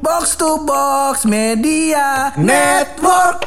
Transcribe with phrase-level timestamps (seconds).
[0.00, 3.44] Box to Box Media Network.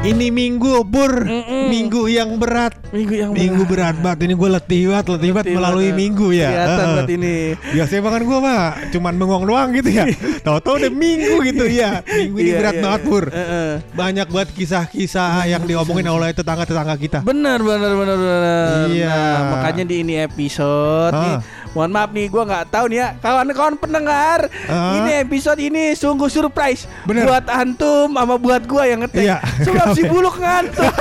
[0.00, 1.28] Ini minggu pur,
[1.68, 2.72] minggu yang berat.
[2.88, 4.26] Minggu yang Minggu berat banget.
[4.26, 6.48] Ini gue letih banget, letih banget melalui minggu ya.
[6.48, 6.88] Kelihatan Heeh.
[6.96, 7.34] banget ini.
[7.76, 8.62] Biasanya makan gue mah
[8.96, 10.04] cuman bengong doang gitu ya.
[10.48, 12.00] Tahu-tahu udah minggu gitu ya.
[12.02, 13.10] Minggu ini Iya, berat iya, banget iya.
[13.12, 13.24] pur.
[13.28, 13.70] Heeh.
[13.92, 17.18] Banyak banget kisah-kisah yang diomongin oleh tetangga-tetangga kita.
[17.20, 18.88] Benar benar benar benar.
[18.88, 19.14] Iya.
[19.14, 21.36] Nah, makanya di ini episode nih.
[21.70, 24.50] Mohon maaf nih, gua nggak tahu nih ya, kawan-kawan pendengar.
[24.66, 24.98] Ah.
[24.98, 27.26] Ini episode ini sungguh surprise Bener.
[27.26, 29.22] buat antum sama buat gua yang ngetek.
[29.22, 30.90] Iya, Sebab si buluk ngantuk.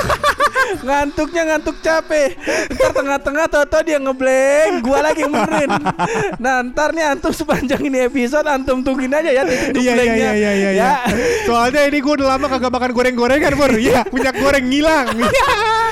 [0.70, 2.38] Ngantuknya ngantuk capek
[2.70, 5.72] Ntar tengah-tengah tau-tau dia ngeblank Gua lagi yang benerin
[6.38, 10.32] Nah ntar nih antum sepanjang ini episode Antum tungguin aja ya titik Iya iya iya
[10.38, 10.70] iya iya.
[10.78, 10.94] Ya.
[11.50, 13.72] Soalnya ini gue udah lama kagak makan goreng-gorengan pur.
[13.74, 15.08] Iya, minyak goreng ngilang.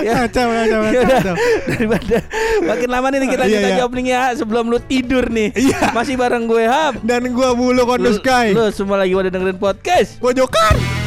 [0.00, 0.24] Ya.
[0.24, 1.34] Kacau kacau kacau.
[1.68, 2.16] daripada
[2.64, 3.76] makin lama nih kita lanjut Iya, iya.
[3.76, 5.52] aja opening ya sebelum lu tidur nih.
[5.52, 5.92] Iya.
[5.92, 7.00] Masih bareng gue Hap.
[7.04, 8.54] Dan gue bulu on the Lu-.
[8.54, 10.16] Lu semua lagi pada dengerin podcast.
[10.18, 11.05] Pojokan.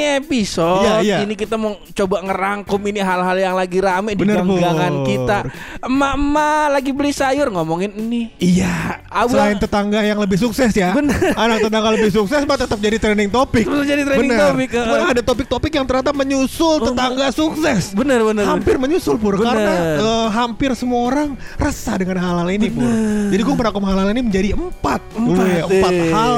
[0.00, 1.16] Ini episode Iya, iya.
[1.20, 5.06] ini kita mau coba ngerangkum ini hal-hal yang lagi rame di Bener, ganggangan Pur.
[5.06, 5.38] kita.
[5.84, 8.32] Emak-emak lagi beli sayur ngomongin ini.
[8.36, 9.04] Iya.
[9.06, 10.94] Abang- Selain tetangga yang lebih sukses ya.
[10.94, 11.18] Bener.
[11.34, 13.66] Anak tetangga lebih sukses mah tetap jadi trending topik.
[13.66, 14.40] Terus jadi trending Bener.
[14.48, 15.10] topik, uh.
[15.10, 17.92] Ada topik-topik yang ternyata menyusul tetangga sukses.
[17.92, 18.46] Bener bener.
[18.46, 19.44] Hampir menyusul pur Bener.
[19.44, 22.86] karena eh, hampir semua orang resah dengan hal-hal ini pur.
[23.28, 26.10] Jadi gue merangkum hal-hal ini menjadi empat, Empat, empat eh.
[26.10, 26.32] hal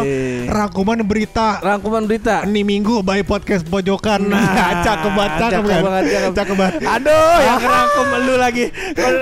[0.49, 2.43] rangkuman berita Rangkuman berita.
[2.45, 4.21] ini minggu by podcast pojokan.
[4.25, 5.83] Nah, cakep banget, cakep cakep kan?
[5.85, 6.33] banget, cakep.
[6.33, 6.75] Cakep banget.
[6.81, 8.65] Aduh, yang ngerangkum lu lagi.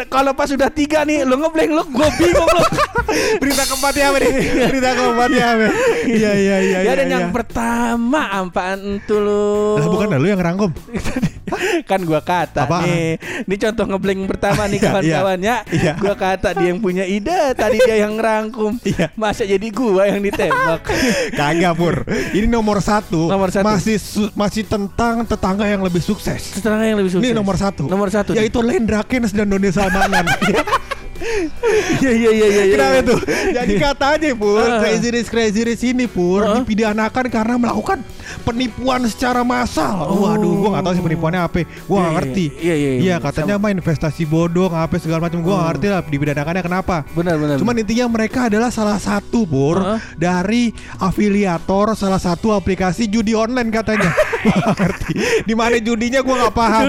[0.06, 2.62] Kalau- pas sudah tiga nih, lu ngeblank lu, gue bingung lu.
[3.42, 4.33] Berita keempatnya apa nih?
[4.70, 5.67] Berita keempatnya apa?
[6.06, 6.78] Iya iya iya.
[6.87, 7.34] ya dan iya, yang iya.
[7.34, 9.44] pertama apaan tuh lu?
[9.82, 10.71] Lah bukan lu yang rangkum.
[11.91, 12.87] kan gua kata Apaan?
[12.87, 13.19] nih.
[13.47, 15.56] Ini contoh ngeblank pertama nih Iya, kawan-kawan ya.
[15.75, 15.93] iya.
[15.99, 18.78] Gua kata dia yang punya ide, tadi dia yang ngerangkum.
[18.87, 19.10] Iya.
[19.19, 20.87] Masa jadi gua yang ditembak.
[21.34, 22.06] Kagak pur.
[22.06, 23.27] Ini nomor satu.
[23.27, 23.66] Nomor satu.
[23.66, 23.99] Masih
[24.36, 26.60] masih tentang tetangga yang lebih sukses.
[26.60, 27.32] Tetangga yang lebih sukses.
[27.32, 27.88] Ini nomor satu.
[27.88, 28.36] Nomor satu.
[28.36, 30.28] Yaitu Lendra Kens dan Doni Salmanan.
[31.20, 32.62] Iya iya iya iya.
[32.62, 32.75] iya.
[32.75, 33.16] Kenapa itu?
[33.53, 34.81] Jadi katanya pur, Ah.
[34.81, 36.56] Crazy Rich Crazy Rich ini pur Ah.
[36.58, 38.00] dipidanakan karena melakukan
[38.41, 40.06] penipuan secara massal.
[40.06, 40.25] Oh.
[40.25, 41.60] Waduh, gua nggak tahu sih penipuannya apa.
[41.84, 42.44] Gua Iya, nggak ngerti.
[42.59, 43.14] iya, iya, iya.
[43.19, 45.41] katanya mah investasi bodong apa segala macam.
[45.41, 46.97] Gua nggak ngerti lah dipidanakannya kenapa.
[47.10, 47.56] Benar benar.
[47.56, 49.98] Cuman intinya mereka adalah salah satu pur Heeh.
[50.16, 50.62] dari
[50.97, 54.09] afiliator salah satu aplikasi judi online katanya.
[54.41, 55.12] Gua ngerti.
[55.44, 56.86] Di mana judinya gua nggak paham.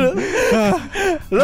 [0.51, 0.75] Ah,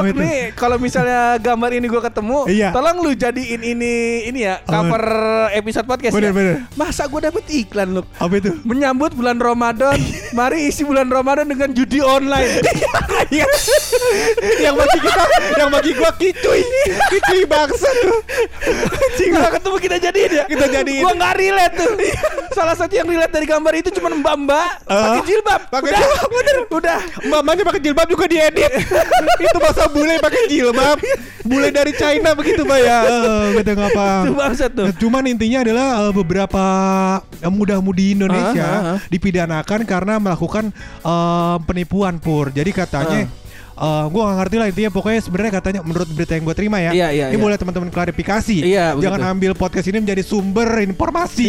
[0.03, 0.15] itu?
[0.15, 2.69] nih kalau misalnya gambar ini gua ketemu, Iya.
[2.77, 3.93] Tolong lu jadiin ini
[4.29, 5.01] ini ya cover
[5.49, 6.33] episode podcast Bener, ya.
[6.38, 6.55] bener.
[6.77, 8.05] Masa gua dapet iklan lu?
[8.21, 8.53] Apa itu?
[8.61, 9.97] Menyambut bulan Ramadan,
[10.38, 12.61] mari isi bulan Ramadan dengan judi online.
[13.27, 13.49] Iya.
[14.61, 15.23] yang bagi kita,
[15.57, 16.61] yang bagi gua kicuy,
[17.09, 18.21] kicuy bangsa tuh.
[19.17, 20.45] Ketemu kita jadiin ya.
[20.45, 21.01] Kita jadiin.
[21.01, 21.91] Gua nggak relate tuh.
[22.57, 25.25] Salah satu yang relate dari gambar itu cuma mbak-mbak pakai Ah.
[25.29, 25.62] jilbab.
[25.69, 26.57] Pakai Udah, jilbab, bener.
[26.81, 27.00] Udah.
[27.29, 28.72] Mamanya pakai jilbab juga diedit.
[29.45, 30.97] itu masa bule pakai jilbab.
[31.45, 33.00] Bule dari China begitu, Pak ya.
[33.06, 33.72] Eh, gitu
[34.73, 34.90] tuh.
[34.90, 36.63] Nah, Cuman intinya adalah eh, beberapa
[37.38, 38.97] eh, muda-mudi Indonesia Ah, ah, ah.
[39.07, 40.74] dipidanakan karena melakukan
[41.06, 42.50] eh, penipuan pur.
[42.50, 43.29] Jadi katanya
[43.77, 46.91] eh, gua gak ngerti lah intinya pokoknya sebenarnya katanya menurut berita yang gue terima ya.
[46.93, 47.43] Iya, iya, ini iya.
[47.43, 48.57] boleh teman-teman klarifikasi.
[48.61, 49.33] Iya, Jangan begitu.
[49.33, 51.47] ambil podcast ini menjadi sumber informasi.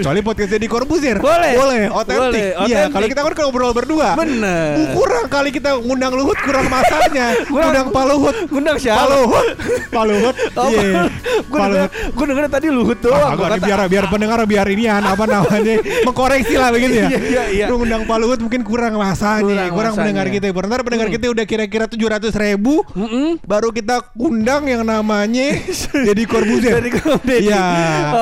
[0.00, 1.18] Kecuali podcastnya di Corbuzier.
[1.18, 1.52] Boleh.
[1.56, 2.52] Boleh, otentik.
[2.68, 4.14] Iya, kalau kita kan ngobrol berdua.
[4.16, 4.94] Bener.
[4.96, 7.36] Kurang kali kita ngundang Luhut kurang masanya.
[7.52, 8.36] Ngundang Pak Luhut.
[8.48, 9.04] Ngundang siapa?
[9.04, 9.46] Pak Luhut.
[9.92, 10.36] Pak Luhut.
[10.52, 11.08] Oh, Iya.
[11.48, 13.34] gue denger, gue denger tadi luhut doang.
[13.34, 17.08] Ah, biar biar pendengar biar ini ya apa namanya mengkoreksi lah begitu ya.
[17.08, 17.66] Iya, iya, iya.
[17.72, 20.52] Ngundang Pak Luhut mungkin kurang masanya, Kurang pendengar kita.
[20.52, 23.38] Ntar pendengar kita udah kira-kira tujuh ratus ribu, Mm-mm.
[23.46, 25.54] baru kita undang yang namanya
[26.06, 26.74] Deddy Corbuzier.
[26.74, 27.46] Dari Om Deddy.
[27.46, 27.64] Iya.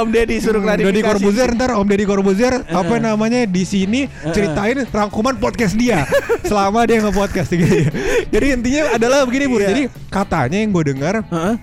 [0.05, 0.93] Om Deddy suruh klarifikasi.
[0.93, 6.05] Deddy Corbuzier ntar Om Deddy Corbuzier apa namanya di sini ceritain rangkuman podcast dia
[6.49, 7.89] selama dia nge-podcast gitu.
[8.29, 9.65] Jadi intinya adalah begini Pur.
[9.65, 9.69] Iya.
[9.73, 9.83] Jadi
[10.13, 11.55] katanya yang gue dengar Heeh.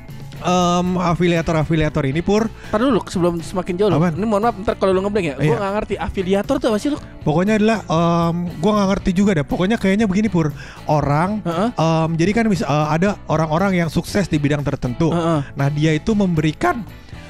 [0.41, 3.89] Em, afiliator-afiliator ini Pur Ntar dulu sebelum semakin jauh.
[3.89, 4.13] Apaan?
[4.17, 5.35] Ini mohon maaf ntar kalau lu ngeblank ya.
[5.37, 5.57] Gue Iya.
[5.57, 6.97] gak ngerti afiliator tuh apa sih lu?
[7.23, 9.45] Pokoknya adalah em, gua nggak ngerti juga deh.
[9.47, 10.51] Pokoknya kayaknya begini pur
[10.87, 11.41] orang.
[11.43, 11.69] Heeh.
[11.75, 15.11] em, jadi kan eh, ada orang-orang yang sukses di bidang tertentu.
[15.11, 15.39] Heeh.
[15.55, 16.83] Nah dia itu memberikan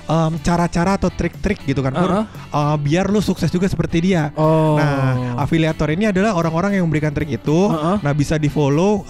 [0.08, 2.26] em, cara-cara atau trik-trik gitu kan Pur, Uh-uh.
[2.26, 4.32] eh, biar lu sukses juga seperti dia.
[4.34, 4.80] Oh.
[4.80, 7.68] Nah, afiliator ini adalah orang-orang yang memberikan trik itu.
[7.68, 8.00] Uh-uh.
[8.00, 9.04] Nah, bisa di follow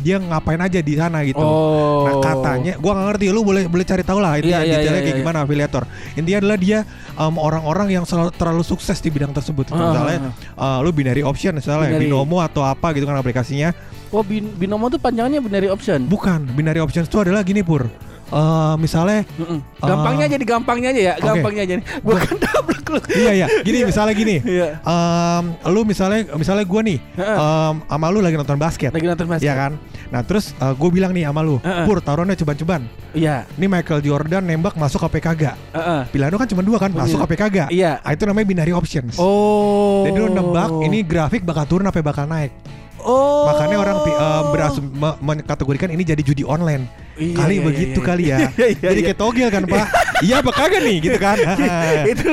[0.00, 1.42] dia ngapain aja di sana gitu.
[1.42, 2.06] Oh.
[2.06, 4.92] Nah, katanya gua nggak ngerti lu boleh boleh cari tahu lah intinya Iya, iya, detailnya
[4.94, 5.22] iya, kayak iya.
[5.26, 5.82] gimana afiliator.
[6.14, 6.78] Intinya adalah dia
[7.18, 9.74] em, orang-orang yang selalu terlalu sukses di bidang tersebut.
[9.74, 9.78] Uh-uh.
[9.90, 10.18] Misalnya
[10.54, 12.06] eh, lu binary option misalnya Binary.
[12.06, 13.74] binomo atau apa gitu kan aplikasinya.
[14.14, 16.06] Oh, bin- binomo tuh panjangannya binary option.
[16.06, 17.90] Bukan, binary options itu adalah gini pur.
[18.26, 19.58] Eh, misalnya Mm-mm.
[19.78, 21.86] Gampangnya aja di gampangnya aja ya, gampangnya aja nih.
[22.00, 23.00] Gua kan double lu.
[23.10, 24.78] iya iya gini misalnya gini Iya.
[24.80, 29.44] Em, lu misalnya misalnya gue nih em, sama lu lagi nonton basket Lagi nonton basket.
[29.44, 29.72] Iya kan
[30.04, 31.84] nah terus gue bilang nih sama lu Heeh.
[31.84, 33.50] pur taruhannya ceban-ceban Iya.
[33.54, 36.00] ini Michael Jordan nembak masuk ke kagak Heeh.
[36.08, 37.26] pilihan lu kan cuma dua kan masuk Iya.
[37.26, 37.92] ke kagak Iya.
[37.98, 40.06] nah, itu namanya binary options Oh.
[40.06, 42.54] jadi lu nebak ini grafik bakal turun apa bakal naik
[43.04, 43.44] Oh.
[43.46, 48.08] makanya orang eh, berasum me- mengkategorikan ini jadi judi online Iya, kali iya, begitu iya.
[48.08, 49.06] kali ya Iya, iya, jadi iya.
[49.06, 49.86] kayak togel kan pak
[50.20, 51.36] iya apa kagak nih gitu kan
[52.10, 52.26] itu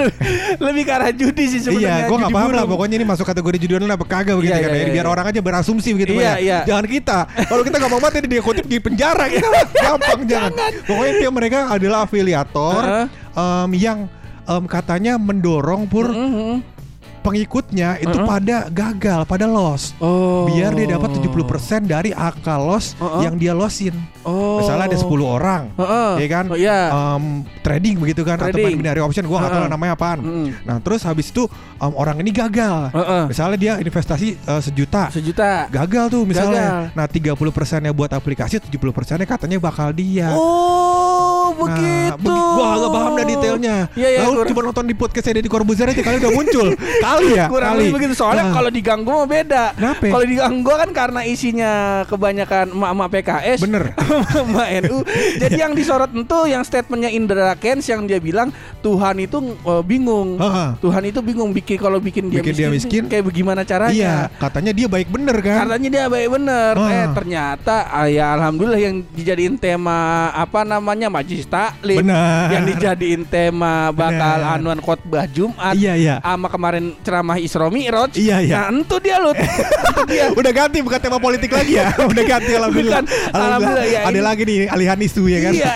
[0.58, 2.02] lebih ke arah judi sih sebenarnya.
[2.02, 2.66] Iya, gue nggak judi paham lah.
[2.66, 4.70] Pokoknya ini masuk kategori judi online apa kagak begitu Iya, kan?
[4.70, 4.82] iya, ya.
[4.82, 5.12] iya, Biar iya.
[5.12, 6.34] orang aja berasumsi begitu Iya, Pak, ya.
[6.40, 6.58] iya.
[6.66, 7.18] Jangan kita.
[7.46, 10.52] Kalau kita ngomong mati dia kutip di penjara kita mah gampang jangan.
[10.82, 13.06] Pokoknya dia mereka adalah afiliator Heeh.
[13.36, 14.00] em, yang
[14.48, 16.81] em, katanya mendorong pur Mhm.
[17.22, 18.28] Pengikutnya itu Heeh.
[18.28, 19.94] pada gagal, pada loss.
[19.98, 20.46] Oh.
[20.46, 23.22] Biar dia dapat 70% dari angka loss Heeh.
[23.24, 23.94] yang dia lossin.
[24.22, 24.62] Oh.
[24.62, 26.12] Misalnya ada 10 orang, Heeh.
[26.22, 26.46] ya kan?
[26.46, 26.80] Oh, iya.
[26.90, 27.24] Em,
[27.62, 28.66] trading begitu kan atau Trading.
[28.68, 29.66] main binary option gua nggak tahu Heeh.
[29.66, 30.20] lah namanya apaan.
[30.20, 30.48] Mm.
[30.62, 31.46] Nah, terus habis itu
[31.78, 32.90] em, orang ini gagal.
[32.92, 33.24] Heeh.
[33.30, 35.66] Misalnya dia investasi eh, sejuta, Sejuta.
[35.68, 36.92] gagal tuh misalnya.
[36.94, 36.98] Gagal.
[36.98, 40.34] Nah, 30 persennya buat aplikasi, 70 persennya katanya bakal dia.
[40.34, 42.16] Oh, Nah, begitu.
[42.24, 43.76] begi- gua agak paham dah detailnya.
[43.92, 46.68] Iya, iya, Lalu cuma nonton di podcast saya di Corbuzier aja kali udah muncul.
[47.12, 47.80] kali ya, Kurang kali.
[47.82, 49.64] lebih begitu soalnya Nah, kalau di Ganggu mah beda.
[50.00, 51.72] Kalau di Ganggu kan karena isinya
[52.06, 53.60] kebanyakan emak-emak PKS.
[53.60, 53.84] Bener.
[54.42, 54.98] emak NU.
[55.38, 58.50] Jadi yang disorot itu yang statementnya Indra Kens yang dia bilang
[58.80, 60.36] Tuhan itu eh, bingung.
[60.36, 60.70] Heeh.
[60.80, 63.04] Tuhan itu bingung bikin kalau bikin dia Bikin dia miskin.
[63.06, 63.94] kayak bagaimana caranya.
[63.94, 65.58] Iya, katanya dia baik bener kan?
[65.64, 66.74] Katanya dia baik bener.
[66.74, 66.90] Ah.
[66.90, 70.00] Eh ternyata ah, ya alhamdulillah yang dijadiin tema
[70.32, 72.02] apa namanya Majlis Taklim.
[72.48, 74.56] Yang dijadiin tema bakal Benar.
[74.56, 75.74] anuan khotbah Jumat.
[75.74, 76.16] Iya, iya.
[76.22, 78.14] Sama kemarin ceramah Isra Mi'raj.
[78.16, 78.70] Iya, iya.
[78.70, 79.34] Nah, itu dia loh.
[79.92, 80.26] itu dia.
[80.40, 81.92] Udah ganti bukan tema politik lagi ya.
[82.12, 83.02] Udah ganti alhamdulillah.
[83.04, 85.54] Bukan, alhamdulillah, ya, Ada ini- lagi nih alihan isu ya kan?
[85.54, 85.72] Iya.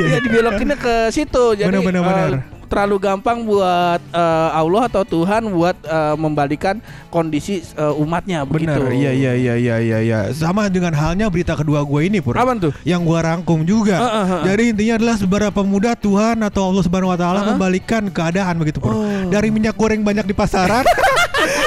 [0.00, 1.44] Iya dibelokinnya ke situ.
[1.54, 2.59] Jadi Benar, benar, eh, benar.
[2.70, 6.78] Terlalu gampang buat eh, Allah atau Tuhan buat eh, membalikan
[7.10, 8.78] kondisi eh, umatnya begitu.
[8.78, 10.18] Bener, iya iya iya iya iya iya.
[10.30, 12.38] Sama dengan halnya berita kedua gue ini pur.
[12.38, 12.72] Apaan tuh?
[12.86, 13.98] Yang gua rangkum juga.
[13.98, 14.42] Heeh, heeh.
[14.46, 17.48] Jadi intinya adalah seberapa mudah Tuhan atau Allah Subhanahu Wa Taala Heeh.
[17.50, 18.94] membalikan keadaan begitu pur.
[18.94, 19.26] Oh.
[19.26, 20.86] Dari minyak goreng banyak di pasaran.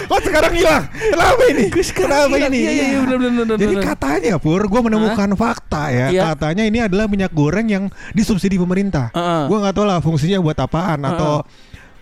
[0.09, 0.83] Kok sekarang hilang?
[0.91, 1.65] Kenapa ini?
[1.71, 2.59] Kenapa ini?
[2.59, 6.07] Iya, iya, iya, bener, bener, bener, Jadi katanya pur, gue menemukan fakta ya.
[6.11, 6.21] Iya.
[6.33, 9.09] Katanya ini adalah minyak goreng yang disubsidi pemerintah.
[9.15, 9.43] Heeh.
[9.49, 11.43] Gue nggak tahu lah fungsinya buat apaan atau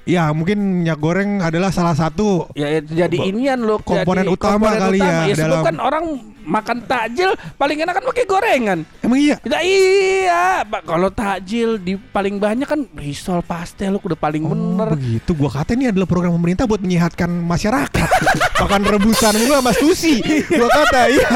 [0.03, 4.73] ya mungkin minyak goreng adalah salah satu Ya itu jadi inian loh komponen jadi utama
[4.73, 6.05] kali ya ya sebab dalam- kan orang
[6.41, 9.37] makan takjil paling enak kan pakai gorengan Emang iya?
[9.37, 10.85] Tidak iya, Pak.
[10.85, 14.93] Kalau takjil di paling banyak kan risol pastel udah paling Oh, bener.
[14.93, 15.33] begitu.
[15.33, 18.09] Gua kata ini adalah program pemerintah buat menyehatkan masyarakat.
[18.61, 20.17] Makan rebusan gua sama sushi.
[20.47, 21.29] Gua kata iya.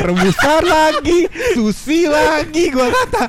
[0.00, 1.20] Rebusan lagi,
[1.52, 3.24] sushi lagi gua kata.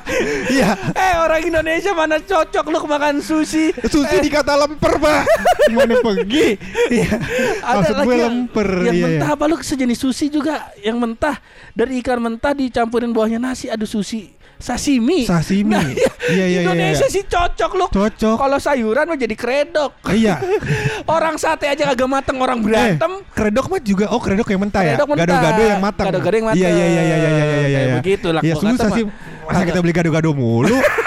[0.46, 0.70] Iya.
[0.92, 3.72] Eh orang Indonesia mana cocok lu makan sushi?
[3.84, 5.22] Sushi dikata lemper, Pak.
[5.68, 6.46] Gimana pergi?
[6.90, 7.12] Iya.
[7.60, 8.68] Maksud gue lemper.
[8.88, 9.36] yang iya, mentah iya.
[9.36, 11.36] apa lu sejenis sushi juga yang mentah
[11.76, 15.26] dari ikan mentah dicampurin bawahnya nasi aduh sushi sashimi.
[15.26, 15.74] Sashimi.
[15.74, 16.10] Nah, iya.
[16.24, 17.14] Iya, iya, iya, Indonesia iya.
[17.14, 17.86] sih cocok lu.
[17.90, 18.36] Cocok.
[18.40, 19.92] Kalau sayuran mah jadi kredok.
[20.08, 20.40] Iya.
[21.16, 23.12] orang sate aja kagak mateng orang berantem.
[23.20, 24.96] Eh, kredok mah juga oh kredok yang mentah ya.
[24.96, 25.26] Kredok mentah.
[25.26, 26.06] Gado-gado yang matang.
[26.08, 26.60] Gado-gado yang matang.
[26.60, 27.80] Iya iya iya iya iya iya iya.
[27.84, 27.94] Iya.
[28.00, 29.04] begitu lah, Ya susah sih.
[29.44, 30.72] Masa kita beli gado-gado mulu?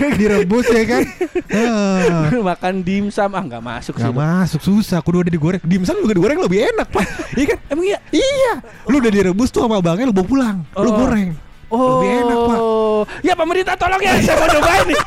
[0.20, 1.02] Direbus ya kan?
[1.54, 2.40] Heeh.
[2.40, 4.02] makan dimsum ah nggak masuk sih.
[4.02, 4.18] Gak lu.
[4.18, 5.62] masuk susah, kudu udah digoreng.
[5.62, 7.58] Dimsum juga digoreng lebih enak pak, iya kan?
[7.68, 7.98] Emang iya?
[8.10, 8.52] Iya,
[8.86, 10.96] lu udah direbus tuh sama abangnya lu bawa pulang, lu Oh.
[10.96, 11.30] goreng.
[11.70, 12.58] Oh, Lebih enak pak.
[13.22, 14.98] Ya pemerintah tolong ya, saya mau cobain nih.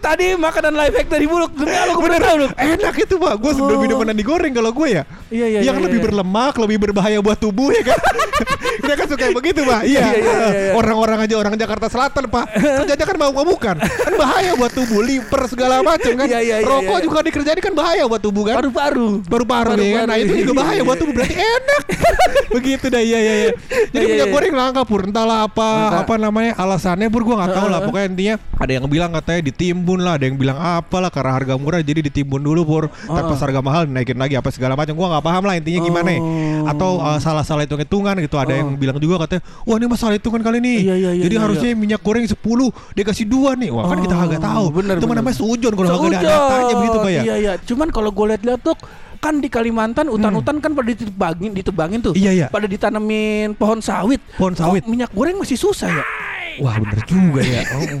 [0.00, 2.36] Tadi makanan live factory buluk, demi Allah gue tahu.
[2.56, 3.68] Enak itu pak, gue Oh.
[3.68, 5.02] lebih demenan digoreng kalau gue ya.
[5.28, 6.04] Iya, iya, Yang iya, lebih iya.
[6.08, 7.98] berlemak, lebih berbahaya buat tubuh ya kan?
[8.86, 9.80] Dia kan suka begitu pak.
[9.84, 10.00] Iya.
[10.00, 10.72] Iya, iya, iya, iya.
[10.76, 15.42] Orang-orang aja orang Jakarta Selatan pak, kerjanya kan mau bukan, kan bahaya buat tubuh, liver
[15.48, 16.26] segala macam kan.
[16.28, 17.04] Iya, iya, iya, Rokok iya.
[17.04, 18.56] juga dikerjain kan bahaya buat tubuh kan.
[18.60, 19.20] Paru-paru.
[19.24, 20.06] Paru-paru ya kan?
[20.08, 21.82] Nah itu juga bahaya buat tubuh berarti enak.
[22.56, 23.50] Begitu dah iya iya iya.
[23.90, 24.34] Jadi Iya, iya, minyak iya.
[24.34, 25.68] goreng langka pur entahlah apa.
[26.06, 27.80] Apa namanya alasannya pur gua nggak tahu lah.
[27.82, 31.82] Pokoknya intinya ada yang bilang katanya ditimbun lah ada yang bilang apalah karena harga murah
[31.82, 34.94] jadi ditimbun dulu pur tapi pas harga mahal naikin lagi apa segala macam.
[34.94, 36.20] Gua nggak paham lah intinya gimana ya.
[36.22, 36.70] Oh.
[36.70, 38.38] atau uh, salah-salah hitung hitungan gitu.
[38.38, 41.34] Ada yang bilang juga katanya wah ini masalah hitungan kali nih Iya, iya, iya, jadi
[41.34, 42.38] iya, harusnya minyak goreng 10
[42.94, 43.74] dia kasih dua nih.
[43.74, 44.64] Wah kan kita Oh, kagak tahu.
[44.72, 47.22] bener, itu namanya sujon kalau nggak ada datanya begitu pak ya?
[47.26, 47.52] Iya iya.
[47.60, 48.76] Cuman kalau gue lihat-lihat tuh
[49.16, 52.14] kan di Kalimantan hutan-hutan kan pada ditebangin ditebangin tuh.
[52.14, 52.46] Iya, iya.
[52.48, 54.20] Pada ditanemin pohon sawit.
[54.36, 54.84] Pohon sawit.
[54.84, 56.04] Kok minyak goreng masih susah ya.
[56.56, 57.84] wah bener juga ya oh,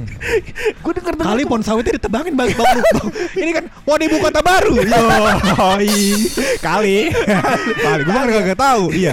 [0.80, 3.08] Gue denger dengar Kali pohon sawitnya ditebangin bang, bang, bang.
[3.36, 4.80] Ini kan mau di ibu kota baru.
[4.80, 5.96] Yoi.
[6.56, 6.98] Kali.
[7.84, 8.00] Kali.
[8.00, 8.96] Gue kan gak tahu.
[8.96, 9.12] Iya.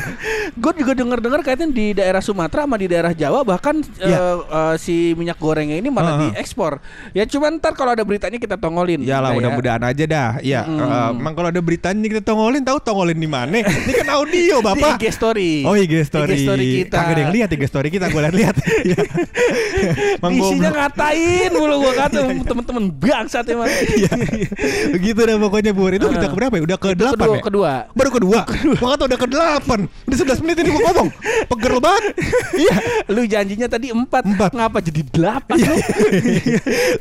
[0.56, 4.16] Gue juga denger dengar kayaknya di daerah Sumatera sama di daerah Jawa bahkan Iya.
[4.16, 6.40] eh, eh, si minyak gorengnya ini malah Heeh.
[6.40, 6.80] diekspor.
[7.12, 9.04] Ya cuman ntar kalau ada beritanya kita tongolin.
[9.04, 9.52] Iyalah Udah ya.
[9.52, 10.30] mudah-mudahan aja dah.
[10.40, 10.62] Iya.
[10.64, 10.80] Mm.
[10.80, 11.60] eh, emang kalau ada
[11.94, 13.54] beritanya kita tongolin tahu tongolin di mana?
[13.62, 14.98] Ini kan audio Di bapak.
[14.98, 15.52] IG story.
[15.62, 16.34] Oh IG story.
[16.34, 16.98] IG story kita.
[16.98, 18.06] Kagak ada yang lihat IG story kita.
[18.10, 18.56] Gue lihat-lihat.
[20.18, 23.70] Emang Isinya ngatain mulu gua kata temen-temen bangsat emang.
[23.94, 24.10] Iya.
[24.96, 25.86] Begitu dah pokoknya Bu.
[25.94, 26.62] Itu udah ke berapa ya?
[26.66, 27.44] Udah ke delapan kedua, ya?
[27.46, 27.72] kedua.
[27.94, 28.40] Baru kedua.
[28.80, 29.80] Gua kata udah ke delapan.
[30.10, 31.08] Udah 11 menit ini gua ngomong.
[31.52, 32.04] Peger banget.
[32.54, 32.76] Iya.
[33.10, 34.54] Lu janjinya tadi empat, Empat.
[34.54, 35.58] ngapa jadi delapan?
[35.58, 35.74] Iya.
[35.74, 35.78] lu?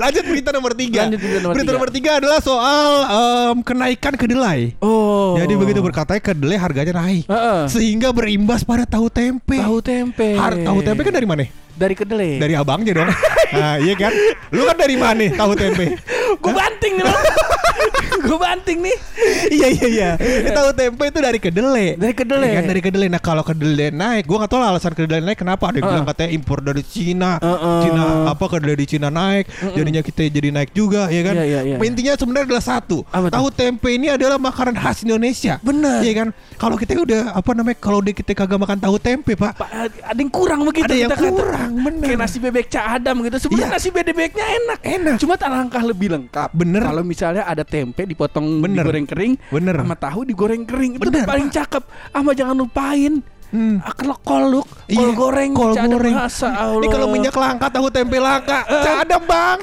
[0.01, 1.01] Lanjut berita nomor tiga.
[1.07, 1.77] Lanjut berita nomor berita tiga.
[1.77, 4.73] nomor tiga adalah soal em, kenaikan kedelai.
[4.83, 5.39] Oh.
[5.39, 7.71] Jadi begitu berkatanya kedelai harganya naik, Heeh.
[7.71, 9.55] sehingga berimbas pada tahu tempe.
[9.62, 10.35] Tahu tempe.
[10.35, 11.47] Har- tahu tempe kan dari mana?
[11.73, 12.37] dari kedelai.
[12.37, 13.09] Dari abangnya dong.
[13.57, 14.12] nah, iya kan?
[14.53, 15.97] Lu kan dari mana tahu tempe?
[16.39, 17.05] Gue banting nih.
[18.27, 18.97] Gue banting nih.
[19.51, 20.11] iya iya iya.
[20.53, 21.99] Tahu tempe itu dari kedelai.
[21.99, 22.49] Dari kedelai.
[22.49, 23.09] Iya kan dari kedelai.
[23.11, 25.69] Nah kalau kedelai naik, gua nggak tahu lah alasan kedelai naik kenapa.
[25.69, 25.93] Ada yang Heeh.
[25.99, 27.81] bilang katanya impor dari Cina, Heeh.
[27.85, 31.35] Cina apa kedelai di Cina naik, jadinya kita jadi naik juga, ya kan?
[31.37, 31.77] Iya, iya, iya.
[31.83, 32.99] Intinya sebenarnya adalah satu.
[33.09, 35.59] Tahu tempe ini adalah makanan khas Indonesia.
[35.61, 36.01] Bener.
[36.01, 36.29] Iya kan?
[36.57, 37.77] Kalau kita udah apa namanya?
[37.83, 39.53] Kalau kita kagak makan tahu tempe, Pak.
[39.59, 39.69] Pak,
[40.07, 41.31] ada yang kurang begitu Ada yang kita kata.
[41.33, 42.07] kurang, bener.
[42.07, 43.37] Kayak nasi bebek Cak Adam gitu.
[43.43, 43.75] Sebenarnya Iya.
[43.75, 44.79] nasi bebeknya enak.
[44.83, 45.15] Enak.
[45.19, 46.22] Cuma alangkah lebih lengkap.
[46.52, 46.83] Bener.
[46.85, 48.85] Kalau misalnya ada tempe dipotong Bener.
[48.85, 49.75] digoreng kering, Bener.
[49.81, 51.00] sama tahu digoreng kering.
[51.00, 51.83] Itu Bener, paling cakep.
[52.12, 53.76] Sama jangan lupain Hmm.
[53.78, 56.16] ah, kol koluk, kol Iya, goreng, kol goreng.
[56.16, 56.88] Ini Allah.
[56.88, 59.59] kalau minyak langka tahu tempe langka, ada bang.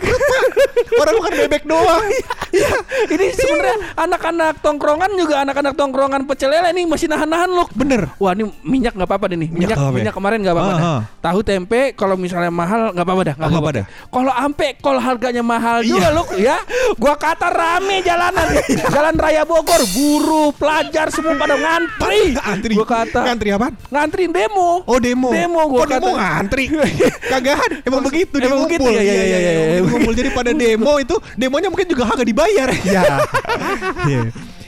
[1.01, 2.05] Orang bukan bebek doang.
[2.49, 2.69] Iya.
[3.07, 7.65] Ini sebenarnya anak-anak tongkrongan juga anak-anak tongkrongan pecel lele nih masih nahan-nahan loh.
[7.71, 8.09] Bener.
[8.17, 9.49] Wah ini minyak nggak apa-apa deh nih.
[9.49, 9.95] Minyak Minyak apa ya?
[9.95, 10.85] minyak kemarin nggak apa-apa Ah, dah.
[10.87, 11.01] ah.
[11.23, 13.35] Tahu tempe kalau misalnya mahal nggak apa-apa dah.
[13.37, 13.85] Nggak apa-apa dah.
[14.07, 16.15] Kalau ampe kalau harganya mahal juga Iya.
[16.15, 16.57] loh ya.
[16.95, 18.47] Gua kata rame jalanan.
[18.93, 22.35] Jalan Raya Bogor, buruh, pelajar semua pada ngantri.
[22.35, 22.73] Antri.
[22.75, 23.73] Gua kata Ngantri apaan?
[23.89, 24.83] Ngantriin demo.
[24.85, 25.31] Oh demo.
[25.31, 26.19] Demo gua oh, demo kata.
[26.19, 26.65] ngantri.
[27.31, 27.75] Kagak ada.
[27.87, 29.79] Emang begitu dia Emang begitu ya, ya, ya, ya, ya.
[29.81, 32.69] Ngumpul jadi pada demo itu demonya mungkin juga kagak dibayar.
[32.85, 33.03] Ya.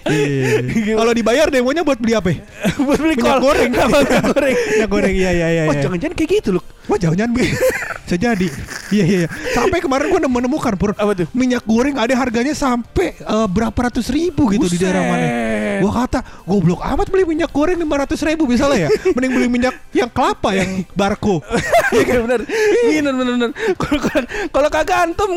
[0.02, 0.66] Iya.
[0.66, 0.98] Iya.
[0.98, 2.34] Kalau dibayar demonya buat beli apa?
[2.82, 3.42] Buat beli Minyak kol.
[3.46, 3.70] goreng.
[3.70, 3.90] Minyak
[4.34, 4.56] goreng.
[4.58, 5.14] Minyak goreng.
[5.14, 5.64] Iya iya iya.
[5.70, 5.82] Wah iya.
[5.86, 6.64] jangan-jangan kayak gitu loh.
[6.92, 7.56] Wah jangan-jangan be-
[8.04, 8.48] bisa jadi.
[8.92, 9.18] Iya iya.
[9.24, 9.28] iya.
[9.56, 10.92] Sampai kemarin gua menemukan pur.
[10.92, 11.28] Apa tuh?
[11.32, 15.24] Minyak goreng ada harganya sampai eh, berapa ratus ribu gitu di daerah mana.
[15.24, 15.80] Buset.
[15.82, 18.90] Gua kata goblok amat beli minyak goreng lima ratus ribu misalnya ya.
[19.16, 21.40] Mending beli minyak yang kelapa yang barco.
[21.92, 22.40] Iya benar.
[22.44, 23.50] Benar benar benar.
[23.76, 25.32] Kalau kalau- kalau kagak antum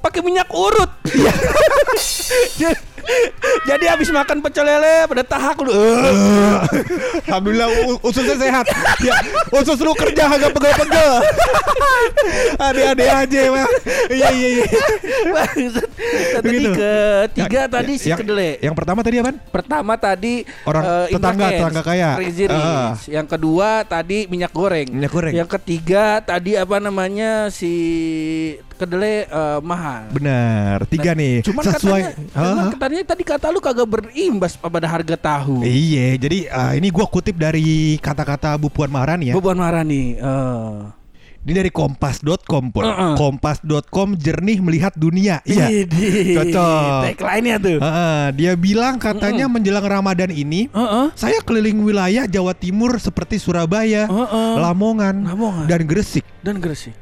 [0.00, 0.88] pakai minyak urut.
[3.64, 5.72] Jadi- habis makan pecel lele pada tahak lu.
[7.24, 8.66] Alhamdulillah u- ususnya sehat.
[9.00, 9.16] Ya,
[9.50, 11.12] usus lu kerja agak pegel-pegel.
[12.58, 13.66] Ade-ade aja mah.
[14.08, 14.64] Iya iya iya.
[16.36, 16.70] Tadi Begitu.
[16.74, 18.60] ketiga Ya, tadi si yang, kedelai.
[18.60, 19.30] Yang pertama tadi apa?
[19.48, 20.34] Pertama tadi
[20.64, 22.10] Orang eh, tetangga, tetangga kaya.
[22.48, 22.92] Ah.
[23.06, 24.88] Yang kedua tadi minyak goreng.
[24.92, 25.32] Minyak goreng.
[25.32, 27.72] Yang ketiga tadi apa namanya si
[28.78, 30.06] kedelai eh, mahal.
[30.08, 31.42] Benar, tiga nih.
[31.42, 32.00] Cuman Sesuai.
[32.00, 32.70] katanya, cuman Hah?
[32.78, 35.60] katanya tadi kata lu kagak berimbas pada harga tahu.
[35.60, 39.34] Iya, jadi eh, ini gua kutip dari kata-kata Bu Puan Maharani ya.
[39.34, 40.16] Beban marah nih.
[40.16, 40.74] eh.
[41.38, 42.84] Ini dari kompas.com pun.
[42.84, 43.16] Uh-uh.
[43.16, 45.40] Kompas.com jernih melihat dunia.
[45.48, 45.70] Iya.
[46.36, 47.00] Cocok.
[47.08, 47.78] Tagline-nya tuh.
[47.80, 51.06] Heeh, dia bilang katanya menjelang Ramadan ini Heeh.
[51.16, 54.52] saya keliling wilayah Jawa Timur seperti Surabaya, Heeh.
[54.60, 55.64] Lamongan, Lamongan.
[55.64, 56.26] dan Gresik.
[56.44, 56.92] Dan Gresik.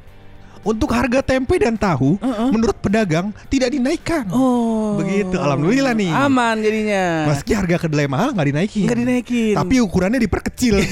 [0.66, 2.50] Untuk harga tempe dan tahu, Heeh.
[2.50, 4.26] menurut pedagang tidak dinaikkan.
[4.34, 4.98] Oh.
[4.98, 6.10] Begitu, alhamdulillah nih.
[6.10, 7.30] Aman jadinya.
[7.30, 8.82] Meski harga kedelai mahal nggak dinaikin.
[8.90, 9.54] Nggak dinaikin.
[9.54, 10.74] Tapi ukurannya diperkecil.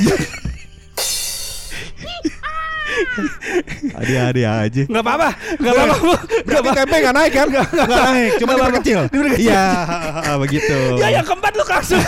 [3.94, 4.82] Adik-adik aja.
[4.88, 5.30] Nggak apa-apa.
[5.58, 6.14] Nggak apa-apa.
[6.44, 7.46] Berarti tempe nggak naik kan?
[7.50, 9.00] Nggak naik, cuma diperkecil.
[9.38, 9.66] Iya,
[10.42, 10.78] begitu.
[11.00, 12.02] Ya yang keempat lu langsung.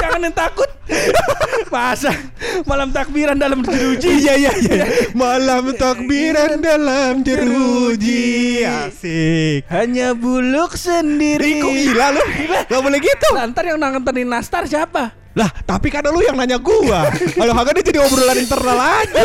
[0.00, 0.70] Jangan yang takut.
[1.70, 2.10] Masa
[2.66, 4.26] malam takbiran dalam jeruji.
[4.26, 4.84] Iya iya iya.
[5.14, 8.64] Malam takbiran dalam jeruji.
[8.66, 9.70] Asik.
[9.70, 11.60] Hanya buluk sendiri.
[11.60, 12.22] Ih, kok gila lu?
[12.66, 13.28] Gak boleh gitu.
[13.36, 15.14] Lah, ntar yang nganterin nastar siapa?
[15.40, 17.08] Lah, tapi kan lu yang nanya gua.
[17.08, 19.22] Kalau kagak dia jadi obrolan internal aja.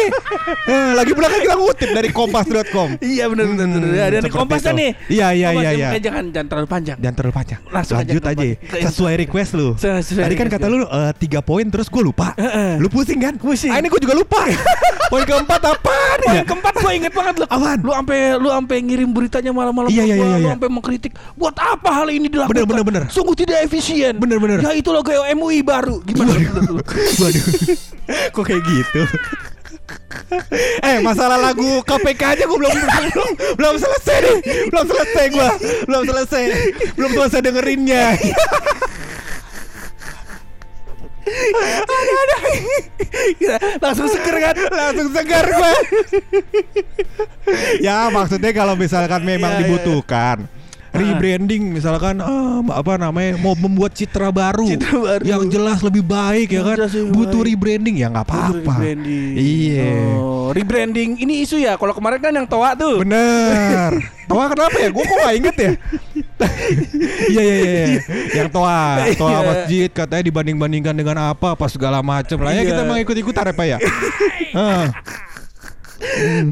[0.64, 2.90] Eh, lagi pula kan kita ngutip dari kompas.com.
[2.98, 3.84] Iya benar benar benar.
[3.84, 4.72] Hmm, Ada nih seperti kompas itu.
[4.72, 4.92] nih.
[5.12, 5.90] Iya, iya, iya, iya.
[6.00, 6.98] Jangan jangan terlalu panjang.
[6.98, 7.60] Jangan terlalu panjang.
[7.68, 8.46] Langsung aja Lanjut aja.
[8.48, 8.82] kompas.
[8.88, 9.68] Sesuai request lu.
[9.76, 12.32] Sesuai Tadi kan kata lu eh, tiga poin terus gue lupa.
[12.40, 12.80] Heeh.
[12.80, 13.34] Lu pusing kan?
[13.36, 13.76] Pusing.
[13.76, 14.40] Ah, ini gue juga lupa.
[15.12, 16.42] poin keempat apaan Poin ya?
[16.42, 16.65] keempat gue
[16.98, 17.46] inget banget lu.
[17.48, 17.80] Apaan?
[17.84, 20.52] Lu sampai lu sampai ngirim beritanya malam-malam Iya, iya, iya, Lu iya.
[20.56, 21.12] sampai mengkritik.
[21.36, 22.56] Buat apa hal ini dilakukan?
[22.56, 23.04] Bener, bener, bener.
[23.12, 24.18] Sungguh tidak efisien.
[24.18, 24.64] Bener, bener.
[24.64, 26.00] Ya itu logo MUI baru.
[26.04, 26.32] Gimana?
[26.36, 26.80] lu?
[27.22, 27.46] Waduh.
[28.32, 29.02] Kok kayak gitu?
[30.90, 34.38] eh masalah lagu KPK aja gue belum belum belum selesai nih
[34.74, 35.50] belum selesai gue
[35.86, 36.44] belum selesai
[36.98, 38.06] belum selesai dengerinnya
[43.36, 44.56] Gila, Langsung seger kan?
[44.68, 45.72] langsung segar gue
[47.80, 49.62] ya maksudnya kalau misalkan memang Iya, iya.
[49.66, 50.38] dibutuhkan
[50.92, 55.24] rebranding misalkan eh, apa namanya mau membuat citra baru, Citra baru.
[55.24, 57.52] yang jelas lebih baik ya kan butuh baik.
[57.52, 58.76] rebranding ya nggak apa-apa
[59.36, 61.18] iya Oh, rebranding.
[61.18, 61.74] Ini isu ya.
[61.74, 63.02] Kalau kemarin kan yang toa tuh.
[63.02, 63.98] Bener.
[64.30, 64.90] Toa kenapa ya?
[64.90, 65.72] Gue kok gak inget ya?
[67.26, 67.72] Iya iya iya.
[67.88, 68.02] iya.
[68.44, 68.82] Yang toa,
[69.18, 69.40] toa Iya.
[69.44, 72.52] masjid katanya dibanding-bandingkan dengan apa, apa segala macam lah.
[72.54, 72.70] Ya Iya.
[72.74, 73.78] kita emang ikut-ikutan ya Pak ya.
[74.58, 74.86] Heeh.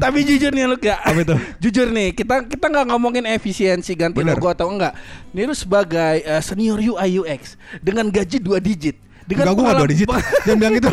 [0.00, 0.96] Tapi jujur nih lu ya.
[1.00, 1.36] Apa itu?
[1.60, 4.36] Jujur nih, kita kita nggak ngomongin efisiensi ganti Bener.
[4.36, 4.96] logo atau enggak.
[5.36, 8.96] Nih lu sebagai eh, senior UI UX dengan gaji dua digit.
[9.24, 10.08] Enggak gue gak dua digit.
[10.44, 10.90] Jangan bilang gitu.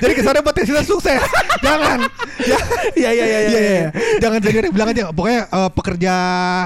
[0.00, 1.20] Jadi kesannya potensi kita sukses
[1.60, 1.98] Jangan.
[2.42, 2.58] Ya.
[2.92, 3.86] Iya iya iya Iya iya
[4.18, 5.02] Jangan jadi bilang aja.
[5.12, 6.14] Pokoknya eh, pekerja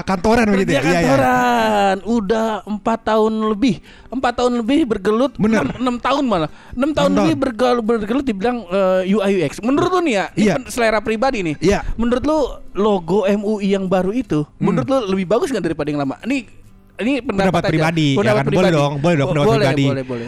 [0.03, 0.79] kantoran begitu ya.
[0.79, 0.99] Iya, iya.
[1.03, 1.95] kantoran.
[2.03, 3.75] Udah empat tahun lebih.
[4.07, 5.35] Empat tahun lebih bergelut.
[5.35, 5.67] Bener.
[5.77, 6.49] enam, tahun malah.
[6.71, 10.43] Enam tahun Enam lebih bergelut, bergelut dibilang eh, UI UX menurut lu nih ya ini
[10.47, 10.53] Iya.
[10.57, 11.55] pen- selera pribadi nih.
[11.59, 11.79] Iya.
[11.99, 12.39] menurut lu
[12.77, 16.15] logo MUI yang baru itu menurut lu lebih bagus nggak daripada yang lama?
[16.23, 16.45] Ini
[16.97, 17.69] ini pendapat, Pendapat aja.
[17.69, 18.53] pribadi, ya pendapat kan?
[18.53, 19.85] Boleh dong, boleh dong, Bo- pendapat boleh, pribadi.
[19.85, 20.27] boleh boleh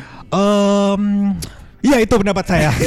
[1.80, 2.70] Iya itu pendapat saya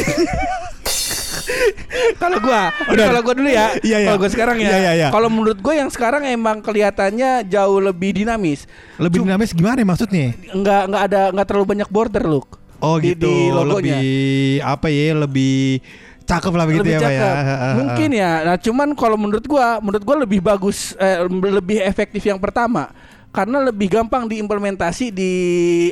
[2.20, 3.06] kalau gua Udah.
[3.08, 4.08] kalau gua dulu ya Iya, iya.
[4.08, 5.08] kalau gua sekarang ya Iya, iya, iya.
[5.08, 10.36] kalau menurut gua yang sekarang emang kelihatannya jauh lebih dinamis Lebih dinamis gimana ya maksudnya?
[10.46, 14.10] nggak nggak ada nggak terlalu banyak border look Oh di, gitu, di logonya lebih
[14.60, 15.78] apa ya, lebih
[16.22, 17.06] cakep lah begitu lebih ya ya.
[17.06, 17.34] cakep.
[17.78, 18.32] Mungkin ya.
[18.42, 22.90] Nah, cuman kalau menurut gua, menurut gua lebih bagus eh, lebih efektif yang pertama.
[23.32, 25.32] Karena lebih gampang diimplementasi di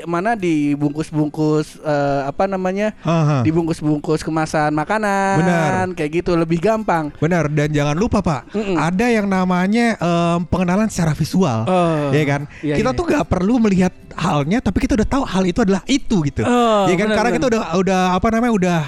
[0.04, 2.92] mana di bungkus-bungkus eh, apa namanya?
[3.00, 3.40] Aha.
[3.40, 5.88] Di bungkus-bungkus kemasan makanan Benar.
[5.96, 7.08] kayak gitu lebih gampang.
[7.16, 8.76] Benar dan jangan lupa Pak, Mm-mm.
[8.76, 12.12] ada yang namanya em, pengenalan secara visual, Oh.
[12.12, 12.44] ya kan?
[12.60, 12.98] Iya, kita iya.
[13.00, 16.84] tuh nggak perlu melihat halnya, tapi kita udah tahu hal itu adalah itu gitu, Oh,
[16.86, 17.08] ya kan?
[17.08, 17.38] benar, Karena benar.
[17.40, 18.80] kita udah udah apa namanya udah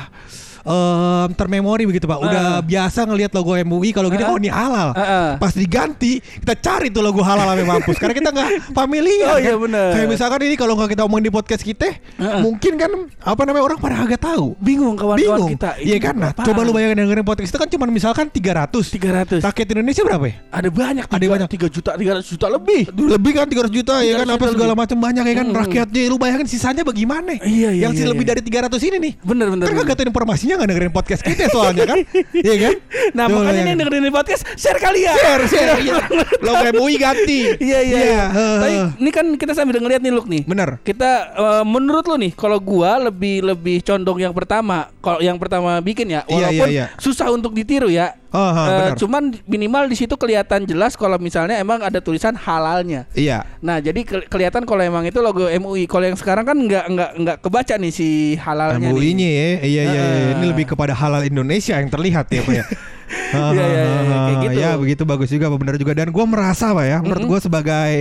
[0.65, 2.61] em, termemori begitu Pak, udah Ah.
[2.61, 4.31] biasa ngelihat logo MUI kalau gini Ah.
[4.31, 5.31] oh ini halal, ah.
[5.37, 8.49] pas diganti kita cari tuh logo halal sampai mampus, karena kita nggak
[8.79, 9.29] familiar.
[9.29, 9.45] Oh, kan?
[9.45, 9.89] iya, benar.
[9.93, 12.41] Kayak misalkan ini kalau nggak kita omongin di podcast kita, ah.
[12.41, 14.55] mungkin kan apa namanya orang pada agak tahu.
[14.59, 15.71] Bingung kawan-kawan Bingung, kita.
[15.79, 16.15] iya kan?
[16.15, 19.43] Nah, coba lu bayangin dengerin podcast itu kan cuma misalkan 300 300.
[19.43, 20.35] Rakyat Indonesia berapa ya?
[20.51, 21.49] Ada banyak, Ada tiga, banyak.
[21.51, 22.83] 3 juta, 300 juta lebih.
[22.93, 25.61] Lebih kan 300 juta ya kan 300 apa segala macam banyak ya kan Mm-mm.
[25.67, 27.37] rakyatnya lu bayangin sisanya bagaimana?
[27.43, 28.31] Iya, iya, Yang sih iya, lebih iya.
[28.37, 29.13] dari 300 ini nih.
[29.21, 29.65] Bener bener.
[29.67, 31.99] Kan kagak tahu informasinya nggak dengerin podcast kita soalnya kan?
[32.47, 32.75] Iya kan?
[33.13, 33.71] Nah Coba makanya nih bayangin.
[33.71, 35.15] yang dengerin podcast share kali ya.
[35.15, 35.95] share share iya.
[36.41, 37.41] Logo MUI ganti.
[37.57, 37.99] Iya iya.
[37.99, 38.23] iya.
[38.29, 38.59] heeh.
[38.59, 40.43] Tapi ini kan kita sambil ngeliat nih look nih.
[40.45, 40.81] Bener.
[40.83, 44.89] Kita eh, menurut lu nih kalau gua lebih lebih condong yang pertama.
[44.99, 46.87] Kalau yang pertama bikin ya Iya, walaupun iya, iya.
[46.97, 48.15] susah untuk ditiru ya.
[48.33, 48.97] Oh, Eh, bener.
[48.97, 53.05] cuman minimal di situ kelihatan jelas kalau misalnya emang ada tulisan halalnya.
[53.13, 53.45] Iya.
[53.61, 55.85] Nah, jadi ke- kelihatan kalau emang itu logo MUI.
[55.85, 58.89] Kalau yang sekarang kan nggak nggak nggak kebaca nih si halalnya.
[58.89, 59.49] MUI-nya ya.
[59.61, 60.03] Iya iya.
[60.03, 60.33] Heeh.
[60.35, 62.65] Ini lebih kepada halal Indonesia yang terlihat ya Pak ya.
[63.33, 64.59] Iya, iya, iya, kayak gitu.
[64.59, 67.93] Ya begitu bagus juga benar juga dan gue merasa Pak ya menurut gue sebagai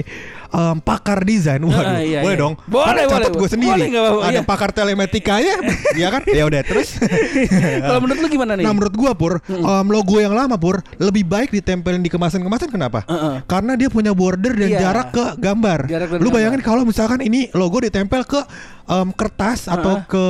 [0.50, 2.44] em, pakar desain waduh Ah, iya, boleh iya.
[2.44, 4.42] dong Boleh, catat boleh, gue sendiri boleh, apa-apa, ada iya.
[4.44, 5.54] pakar telematikanya
[6.02, 6.90] ya kan ya udah terus
[7.88, 8.64] Kalau menurut lu gimana nih?
[8.64, 13.04] Nah menurut gua Pur em, Logo yang lama Pur Lebih baik ditempelin di kemasan-kemasan Kenapa?
[13.08, 13.44] Heeh.
[13.46, 14.80] Karena dia punya border dan Iya.
[14.82, 18.42] jarak ke gambar Jarak Lu bayangin kalau misalkan ini logo ditempel ke
[18.88, 20.24] em, kertas Atau ke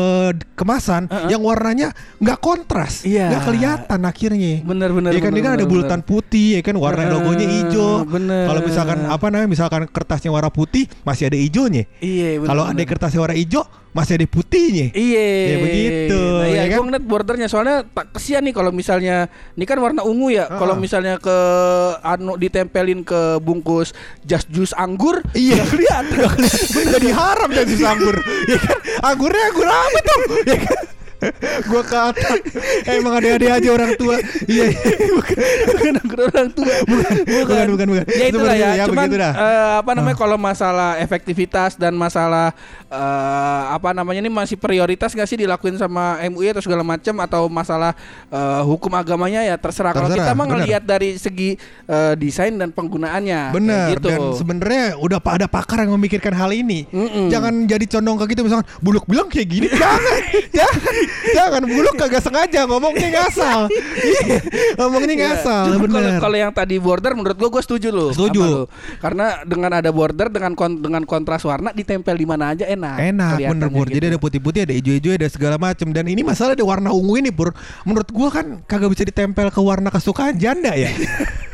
[0.53, 1.33] kemasan Heeh.
[1.33, 1.87] Yang warnanya
[2.17, 6.01] nggak kontras nggak kelihatan akhirnya Bener, bener, Ya kan bener, dia kan ada bener, bulatan
[6.01, 8.45] putih Ya kan warna Heeh, logonya hijau bener.
[8.45, 12.73] Kalau misalkan apa namanya Misalkan kertasnya warna putih Masih ada hijaunya Iya, bener, Kalau ada
[12.73, 12.87] bener.
[12.87, 16.77] kertasnya warna hijau Masih ada putihnya Iya, Ya, begitu, Nah, iya, ya kan?
[16.77, 20.47] gue ngeliat bordernya soalnya tak kesian nih kalau misalnya ini kan warna ungu ya.
[20.47, 20.55] Ah.
[20.55, 21.37] Kalau misalnya ke
[21.99, 26.23] anu ditempelin ke bungkus jas jus anggur, Iya kelihatan.
[26.71, 28.15] Jadi haram jadi anggur
[28.47, 30.79] Ya kan Anggurnya anggur apa tuh Ya kan
[31.67, 32.33] gua kata
[32.89, 34.17] emang ada-ada aja orang tua.
[34.45, 34.81] Iya, iya.
[35.69, 36.73] bukan anggur orang tua.
[36.83, 38.05] Bukan, bukan, bukan, bukan.
[38.09, 38.69] Ya itulah ya.
[38.75, 39.33] ya, Cuman dah.
[39.33, 42.53] eh, apa namanya kalau masalah efektivitas dan masalah
[42.87, 47.45] eh, apa namanya ini masih prioritas gak sih dilakuin sama MUI atau segala macam atau
[47.47, 47.93] masalah
[48.27, 49.91] eh, hukum agamanya ya terserah.
[49.91, 50.51] Kalau Terserah, kita mah benar.
[50.57, 51.55] ngelihat dari segi
[51.85, 53.41] eh, desain dan penggunaannya.
[53.53, 54.07] Bener Kayak gitu.
[54.09, 56.85] dan sebenarnya udah ada pakar yang memikirkan hal ini.
[56.89, 57.29] Mm-mm.
[57.29, 59.67] Jangan jadi condong ke gitu misalkan buluk bilang kayak gini.
[59.71, 60.01] jangan,
[60.57, 60.93] jangan,
[61.31, 63.67] jangan buluk kagak sengaja ngomongnya ngasal.
[64.79, 66.19] Ngomongnya ngasal, Cuma kalau bener.
[66.19, 68.09] kalau yang tadi border menurut gua gua setuju loh.
[68.09, 68.41] Setuju.
[68.41, 68.63] Lu?
[68.97, 72.97] Karena dengan ada border dengan kon- dengan kontras warna ditempel di mana aja enak.
[72.97, 73.85] Enak bener Pur.
[73.87, 73.97] Gitu.
[74.01, 77.31] Jadi ada putih-putih Ada hijau-hijau Ada segala macam Dan ini masalah ada warna ungu ini
[77.31, 77.53] Pur.
[77.83, 80.91] Menurut gua kan Kagak bisa ditempel ke warna kesukaan janda ya?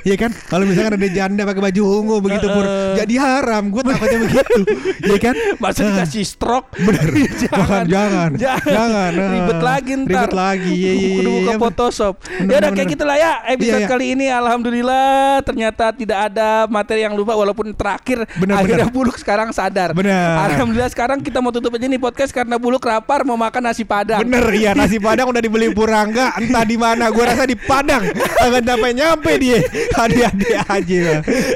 [0.08, 0.32] Iya kan?
[0.48, 2.64] Kalau misalkan ada janda pakai baju ungu begitu Pur
[2.96, 3.68] Jadi haram.
[3.68, 4.62] Gue takutnya begitu.
[5.12, 5.36] Iya kan?
[5.60, 6.72] Masa dikasih stroke?
[6.80, 7.08] Bener.
[7.44, 7.84] Jangan.
[7.88, 9.12] Jangan Jangan.
[9.20, 9.47] Ah.
[9.48, 11.60] Ribet lagi ntar Ribet lagi Iya iya Kudu iya buka iya.
[11.64, 13.88] Photoshop Bener, Ya udah kayak gitulah ya Episode Iya, iya.
[13.88, 15.08] kali ini Alhamdulillah
[15.48, 18.96] Ternyata tidak ada materi yang lupa Walaupun terakhir Bener, Akhirnya bener.
[18.96, 20.36] Buluk sekarang sadar Bener.
[20.52, 24.22] Alhamdulillah sekarang kita mau tutup aja nih podcast Karena Buluk lapar Mau makan nasi padang
[24.22, 28.04] Bener iya nasi padang udah dibeli Purangga entah di mana gua rasa di Padang
[28.38, 29.60] akan sampai nyampe dia
[29.94, 31.02] hati-hati aja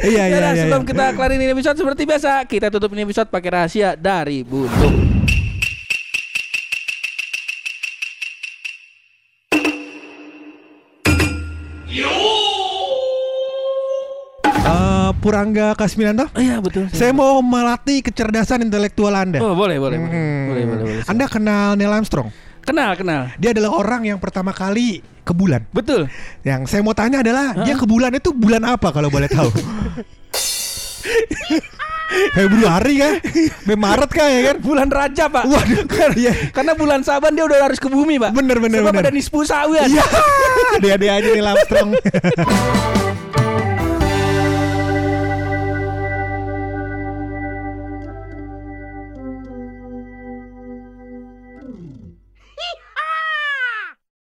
[0.03, 0.89] iya iya Ya iya, sebelum iya.
[0.91, 4.95] kita kelarin ini episode seperti biasa, kita tutup ini episode pakai rahasia dari Buntung.
[14.61, 16.85] Eh, Purangga Kasminanto iya betul.
[16.93, 19.41] Saya mau melatih kecerdasan intelektual Anda.
[19.41, 20.13] Oh boleh boleh boleh.
[20.13, 20.43] Hmm.
[20.53, 21.03] boleh boleh boleh.
[21.09, 22.29] Anda kenal Neil Armstrong?
[22.61, 23.33] Kenal kenal.
[23.41, 25.65] Dia adalah orang yang pertama kali ke bulan.
[25.73, 26.05] Betul.
[26.45, 29.49] Yang saya mau tanya adalah dia ke bulan itu bulan apa kalau boleh tahu?
[32.11, 33.13] Februari kan?
[33.63, 34.57] Sampai Maret kan ya kan?
[34.61, 35.43] Bulan Raja pak.
[35.47, 35.87] Waduh,
[36.19, 36.33] iya.
[36.51, 38.35] Karena bulan Saban dia udah harus ke bumi pak.
[38.35, 39.09] Bener, bener, Sebab bener.
[39.09, 39.87] ada nispu sawian.
[39.87, 40.05] Iya,
[40.83, 41.89] dia dia aja Neil Armstrong.